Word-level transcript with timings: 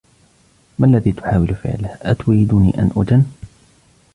ما 0.79 0.87
الذي 0.87 1.11
تحاول 1.11 1.55
فعله؟ 1.55 1.97
أتريدني 2.01 2.77
أن 2.77 2.89
أُجنّ؟ 2.95 3.23